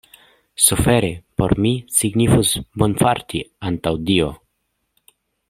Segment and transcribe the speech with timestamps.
[0.67, 2.55] Suferi por mi signifus
[2.85, 4.33] bonfarti antaŭ Dio.